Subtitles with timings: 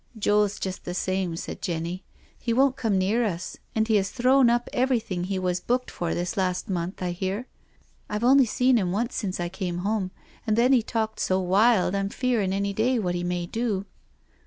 [0.09, 2.03] '*" Joe's just the same," said Jenny."
[2.43, 6.15] He won't come near us, and he has thrown up everything he was booked for
[6.15, 7.45] this last month, I hear.
[8.09, 10.09] I've only seen him once since I came home,
[10.47, 13.85] and then he talked so wild I'm fearing any day what he may do."